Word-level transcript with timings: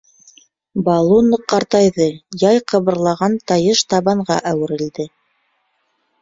Балу 0.85 1.17
ныҡ 1.27 1.43
ҡартайҙы, 1.53 2.07
яй 2.45 2.63
ҡыбырлаған 2.73 3.37
тайыш 3.53 3.83
табанға 3.95 4.41
әүерелде. 4.55 5.07